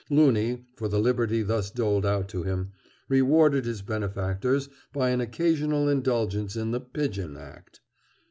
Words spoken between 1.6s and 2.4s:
doled out